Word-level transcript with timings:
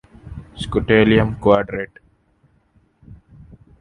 Scutellum 0.61 1.35
quadrate. 1.43 1.99